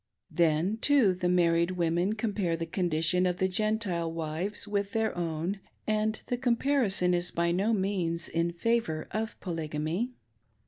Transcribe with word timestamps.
Then, 0.31 0.77
too, 0.77 1.13
the 1.13 1.29
marrifed 1.29 1.73
women 1.75 2.13
compare 2.13 2.57
the 2.57 2.65
condition 2.65 3.27
of 3.27 3.37
the 3.37 3.47
Gentile 3.47 4.11
wives 4.11 4.67
with 4.67 4.93
their 4.93 5.15
own, 5.15 5.59
and 5.85 6.19
the 6.25 6.39
cornparison 6.39 7.13
is 7.13 7.29
by 7.29 7.51
no 7.51 7.71
means 7.71 8.27
in 8.27 8.51
favor 8.51 9.07
of 9.11 9.39
Polygamy. 9.39 10.15